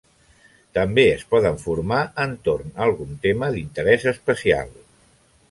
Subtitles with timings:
[0.77, 4.75] També es poden formar entorn algun tema d'interès especial.